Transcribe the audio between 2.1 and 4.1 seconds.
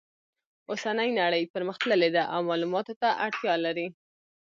ده او معلوماتو ته اړتیا لري